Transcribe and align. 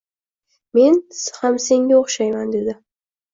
«Men 0.77 0.97
ham 1.43 1.59
senga 1.67 1.99
o’xshayman»– 1.99 2.51
dedi. 2.57 2.77